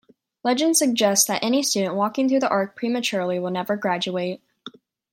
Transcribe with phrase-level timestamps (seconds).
[0.43, 4.41] Legend suggests that any student walking through the arch prematurely will never graduate.